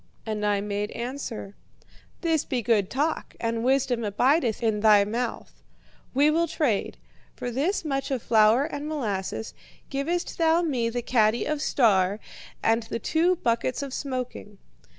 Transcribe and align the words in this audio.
"And 0.25 0.43
I 0.43 0.61
made 0.61 0.89
answer: 0.93 1.53
'This 2.21 2.43
be 2.45 2.63
good 2.63 2.89
talk, 2.89 3.35
and 3.39 3.63
wisdom 3.63 4.03
abideth 4.03 4.63
in 4.63 4.79
thy 4.79 5.03
mouth. 5.05 5.61
We 6.15 6.31
will 6.31 6.47
trade. 6.47 6.97
For 7.35 7.51
this 7.51 7.85
much 7.85 8.09
of 8.09 8.23
flour 8.23 8.65
and 8.65 8.87
molasses 8.87 9.53
givest 9.91 10.39
thou 10.39 10.63
me 10.63 10.89
the 10.89 11.03
caddy 11.03 11.45
of 11.45 11.61
"Star" 11.61 12.19
and 12.63 12.81
the 12.81 12.97
two 12.97 13.35
buckets 13.35 13.83
of 13.83 13.93
smoking.' 13.93 14.57